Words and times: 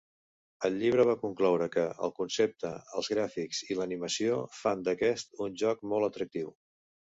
El 0.69 0.77
llibre 0.83 1.03
va 1.09 1.13
concloure 1.25 1.67
que 1.75 1.83
"el 2.07 2.13
concepte, 2.21 2.71
els 3.01 3.11
gràfics 3.13 3.61
i 3.75 3.79
l'animació 3.81 4.41
fan 4.63 4.85
d'aquest 4.91 5.41
un 5.49 5.63
joc 5.67 5.89
molt 5.95 6.11
atractiu". 6.13 6.53